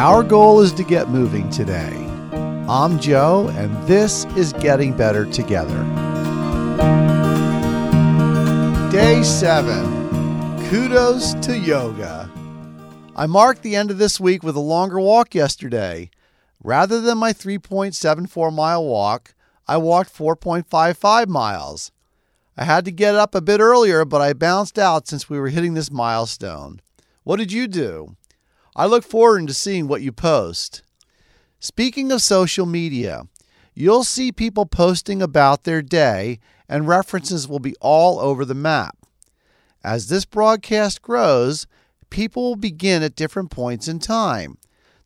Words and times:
Our 0.00 0.22
goal 0.22 0.62
is 0.62 0.72
to 0.72 0.82
get 0.82 1.10
moving 1.10 1.50
today. 1.50 1.92
I'm 2.66 2.98
Joe, 2.98 3.48
and 3.48 3.86
this 3.86 4.24
is 4.34 4.54
Getting 4.54 4.96
Better 4.96 5.26
Together. 5.26 5.76
Day 8.90 9.22
7 9.22 10.70
Kudos 10.70 11.34
to 11.42 11.54
Yoga. 11.54 12.30
I 13.14 13.26
marked 13.26 13.62
the 13.62 13.76
end 13.76 13.90
of 13.90 13.98
this 13.98 14.18
week 14.18 14.42
with 14.42 14.56
a 14.56 14.60
longer 14.60 14.98
walk 14.98 15.34
yesterday. 15.34 16.08
Rather 16.64 17.02
than 17.02 17.18
my 17.18 17.34
3.74 17.34 18.54
mile 18.54 18.86
walk, 18.86 19.34
I 19.68 19.76
walked 19.76 20.16
4.55 20.16 21.28
miles. 21.28 21.92
I 22.56 22.64
had 22.64 22.86
to 22.86 22.90
get 22.90 23.16
up 23.16 23.34
a 23.34 23.42
bit 23.42 23.60
earlier, 23.60 24.06
but 24.06 24.22
I 24.22 24.32
bounced 24.32 24.78
out 24.78 25.08
since 25.08 25.28
we 25.28 25.38
were 25.38 25.50
hitting 25.50 25.74
this 25.74 25.90
milestone. 25.90 26.80
What 27.22 27.36
did 27.36 27.52
you 27.52 27.68
do? 27.68 28.16
I 28.80 28.86
look 28.86 29.04
forward 29.04 29.46
to 29.46 29.52
seeing 29.52 29.88
what 29.88 30.00
you 30.00 30.10
post. 30.10 30.82
Speaking 31.58 32.10
of 32.10 32.22
social 32.22 32.64
media, 32.64 33.24
you'll 33.74 34.04
see 34.04 34.32
people 34.32 34.64
posting 34.64 35.20
about 35.20 35.64
their 35.64 35.82
day, 35.82 36.38
and 36.66 36.88
references 36.88 37.46
will 37.46 37.58
be 37.58 37.74
all 37.82 38.18
over 38.18 38.42
the 38.42 38.54
map. 38.54 38.96
As 39.84 40.08
this 40.08 40.24
broadcast 40.24 41.02
grows, 41.02 41.66
people 42.08 42.42
will 42.42 42.56
begin 42.56 43.02
at 43.02 43.14
different 43.14 43.50
points 43.50 43.86
in 43.86 43.98
time. 43.98 44.56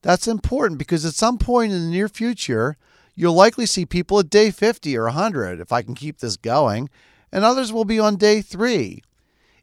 That's 0.03 0.29
important 0.29 0.79
because 0.79 1.05
at 1.05 1.15
some 1.15 1.37
point 1.37 1.73
in 1.73 1.87
the 1.87 1.91
near 1.91 2.09
future, 2.09 2.77
you'll 3.17 3.35
likely 3.35 3.67
see 3.67 3.85
people 3.85 4.21
at 4.21 4.31
day 4.31 4.53
50 4.53 4.97
or 4.97 5.07
100 5.07 5.59
if 5.59 5.73
I 5.73 5.83
can 5.83 5.97
keep 5.97 6.19
this 6.19 6.37
going, 6.37 6.91
and 7.33 7.45
others 7.45 7.73
will 7.73 7.85
be 7.85 7.99
on 7.99 8.15
day 8.15 8.41
3. 8.41 9.03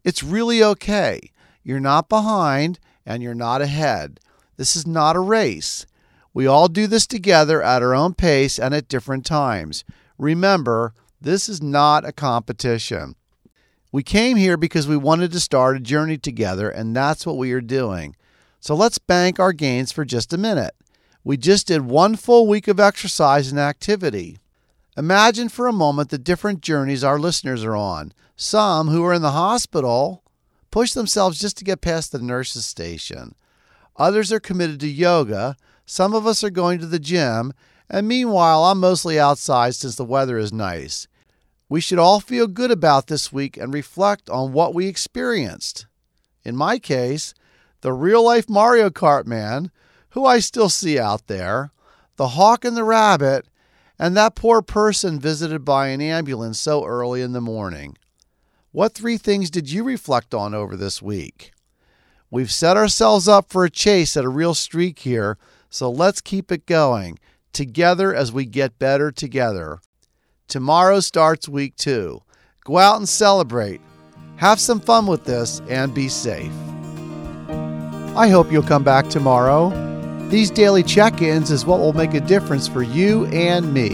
It's 0.04 0.22
really 0.22 0.62
okay. 0.62 1.32
You're 1.64 1.80
not 1.80 2.10
behind 2.10 2.78
and 3.06 3.22
you're 3.24 3.34
not 3.34 3.62
ahead. 3.62 4.20
This 4.58 4.76
is 4.76 4.86
not 4.86 5.16
a 5.16 5.20
race. 5.20 5.86
We 6.34 6.48
all 6.48 6.68
do 6.68 6.88
this 6.88 7.08
together 7.08 7.62
at 7.62 7.82
our 7.82 7.94
own 7.94 8.14
pace 8.14 8.58
and 8.58 8.74
at 8.74 8.88
different 8.88 9.26
times. 9.26 9.84
Remember, 10.18 10.94
this 11.20 11.50
is 11.50 11.62
not 11.62 12.08
a 12.08 12.12
competition. 12.12 13.16
We 13.92 14.04
came 14.04 14.38
here 14.38 14.56
because 14.56 14.88
we 14.88 14.96
wanted 14.96 15.32
to 15.34 15.40
start 15.40 15.76
a 15.76 15.82
journey 15.82 16.18
together, 16.18 16.70
and 16.70 16.96
that's 16.96 17.26
what 17.26 17.38
we 17.38 17.52
are 17.52 17.62
doing. 17.62 18.16
So 18.60 18.76
let's 18.76 18.98
bank 18.98 19.40
our 19.40 19.52
gains 19.52 19.92
for 19.92 20.06
just 20.06 20.32
a 20.32 20.38
minute. 20.38 20.74
We 21.24 21.36
just 21.36 21.68
did 21.68 21.82
one 21.82 22.16
full 22.16 22.48
week 22.48 22.68
of 22.68 22.80
exercise 22.80 23.52
and 23.52 23.60
activity. 23.60 24.38
Imagine 24.98 25.50
for 25.50 25.68
a 25.68 25.74
moment 25.74 26.10
the 26.10 26.18
different 26.18 26.62
journeys 26.62 27.04
our 27.04 27.20
listeners 27.20 27.64
are 27.64 27.76
on. 27.76 28.14
Some 28.36 28.88
who 28.88 29.04
are 29.04 29.14
in 29.14 29.22
the 29.22 29.32
hospital 29.32 30.21
push 30.72 30.94
themselves 30.94 31.40
just 31.40 31.58
to 31.58 31.64
get 31.64 31.82
past 31.82 32.12
the 32.12 32.20
nurse's 32.20 32.66
station. 32.66 33.36
Others 33.98 34.32
are 34.32 34.40
committed 34.40 34.80
to 34.80 34.88
yoga. 34.88 35.56
Some 35.86 36.14
of 36.14 36.26
us 36.26 36.44
are 36.44 36.50
going 36.50 36.80
to 36.80 36.86
the 36.86 37.00
gym. 37.00 37.54
And 37.90 38.08
meanwhile, 38.08 38.64
I'm 38.64 38.80
mostly 38.80 39.20
outside 39.20 39.76
since 39.76 39.96
the 39.96 40.06
weather 40.06 40.38
is 40.38 40.54
nice. 40.54 41.08
We 41.68 41.82
should 41.82 42.00
all 42.00 42.20
feel 42.20 42.48
good 42.48 42.72
about 42.72 43.08
this 43.08 43.32
week 43.32 43.58
and 43.58 43.74
reflect 43.74 44.30
on 44.30 44.54
what 44.54 44.74
we 44.74 44.88
experienced. 44.88 45.86
In 46.44 46.56
my 46.56 46.80
case, 46.80 47.34
the 47.82 47.94
real 47.94 48.24
life 48.24 48.50
Mario 48.50 48.90
Kart 48.90 49.26
man, 49.26 49.72
who 50.10 50.26
I 50.26 50.40
still 50.40 50.70
see 50.70 50.98
out 50.98 51.28
there, 51.28 51.72
the 52.16 52.30
hawk 52.30 52.66
and 52.66 52.76
the 52.76 52.84
rabbit, 52.84 53.48
and 53.98 54.16
that 54.18 54.36
poor 54.36 54.62
person 54.62 55.20
visited 55.20 55.64
by 55.64 55.88
an 55.88 56.02
ambulance 56.02 56.60
so 56.60 56.86
early 56.86 57.22
in 57.22 57.34
the 57.34 57.42
morning. 57.42 57.98
What 58.74 58.94
three 58.94 59.18
things 59.18 59.50
did 59.50 59.70
you 59.70 59.84
reflect 59.84 60.34
on 60.34 60.54
over 60.54 60.78
this 60.78 61.02
week? 61.02 61.52
We've 62.30 62.50
set 62.50 62.78
ourselves 62.78 63.28
up 63.28 63.50
for 63.50 63.66
a 63.66 63.70
chase 63.70 64.16
at 64.16 64.24
a 64.24 64.30
real 64.30 64.54
streak 64.54 65.00
here, 65.00 65.38
so 65.70 65.92
let's 65.92 66.22
keep 66.22 66.54
it 66.54 66.66
going 66.66 67.20
together 67.52 68.16
as 68.16 68.32
we 68.32 68.46
get 68.46 68.80
better 68.80 69.12
together. 69.12 69.80
Tomorrow 70.48 71.02
starts 71.02 71.50
week 71.50 71.76
two. 71.76 72.22
Go 72.64 72.78
out 72.78 72.96
and 72.96 73.10
celebrate. 73.10 73.82
Have 74.38 74.58
some 74.58 74.80
fun 74.80 75.06
with 75.06 75.26
this 75.26 75.62
and 75.68 75.94
be 75.94 76.08
safe. 76.08 76.54
I 78.16 78.30
hope 78.30 78.54
you'll 78.54 78.64
come 78.64 78.86
back 78.86 79.10
tomorrow. 79.10 79.70
These 80.30 80.50
daily 80.50 80.84
check 80.84 81.22
ins 81.22 81.52
is 81.52 81.66
what 81.66 81.82
will 81.82 81.92
make 81.92 82.14
a 82.14 82.22
difference 82.22 82.70
for 82.70 82.84
you 82.84 83.26
and 83.26 83.74
me. 83.74 83.90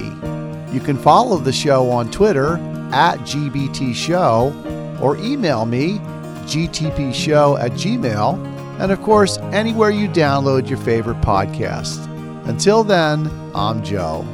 You 0.72 0.82
can 0.82 1.00
follow 1.00 1.38
the 1.38 1.52
show 1.52 1.90
on 1.90 2.12
Twitter 2.12 2.58
at 2.94 3.18
GBT 3.22 3.96
Show 3.96 4.54
or 5.02 5.18
email 5.18 5.66
me 5.66 6.00
gbtshow 6.48 7.60
at 7.60 7.72
gmail 7.72 8.38
and 8.80 8.92
of 8.92 9.02
course 9.02 9.38
anywhere 9.52 9.90
you 9.90 10.08
download 10.08 10.70
your 10.70 10.80
favorite 10.80 11.20
podcast. 11.22 12.06
Until 12.48 12.84
then, 12.84 13.30
I'm 13.54 13.84
Joe. 13.84 14.26